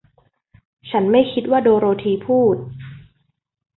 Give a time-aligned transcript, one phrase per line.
[0.89, 2.57] ฉันไม่คิดว่า โดโรธีพูด